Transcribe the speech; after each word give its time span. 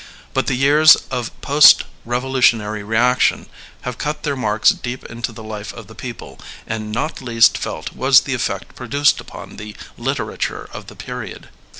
But 0.33 0.47
the 0.47 0.55
years 0.55 0.95
of 1.11 1.29
post 1.41 1.83
revolutionary 2.05 2.81
reaction 2.83 3.45
have 3.81 3.99
cut 3.99 4.23
their 4.23 4.35
marks 4.35 4.71
deep 4.71 5.05
into 5.05 5.31
the 5.31 5.43
life 5.43 5.71
of 5.75 5.85
the 5.85 5.93
people; 5.93 6.39
and 6.65 6.91
not 6.91 7.21
least 7.21 7.55
felt 7.55 7.93
was 7.93 8.21
the 8.21 8.33
effect 8.33 8.75
produced 8.75 9.21
upon 9.21 9.57
the 9.57 9.75
lit 9.99 10.17
erature 10.17 10.67
of 10.73 10.87
the 10.87 10.95
period. 10.95 11.49